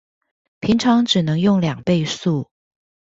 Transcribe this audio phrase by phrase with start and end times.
[0.61, 2.49] 平常只能用兩倍速